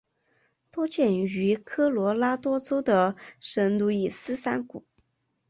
[0.71, 4.83] 多见于科罗拉多州的圣路易斯山谷。